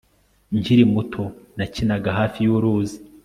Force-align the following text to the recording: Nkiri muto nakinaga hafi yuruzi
Nkiri 0.57 0.83
muto 0.93 1.23
nakinaga 1.57 2.09
hafi 2.19 2.37
yuruzi 2.45 2.97